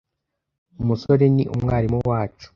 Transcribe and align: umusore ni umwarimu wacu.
umusore 0.81 1.25
ni 1.35 1.43
umwarimu 1.55 1.97
wacu. 2.09 2.47